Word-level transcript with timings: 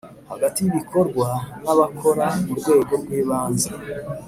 hagati 0.31 0.57
y 0.61 0.67
ibikorwa 0.71 1.27
n 1.63 1.65
abakora 1.73 2.25
mu 2.45 2.53
rwego 2.59 2.93
rw 3.01 3.09
ibanze 3.19 3.69